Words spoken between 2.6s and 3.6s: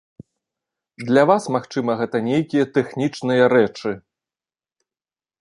тэхнічныя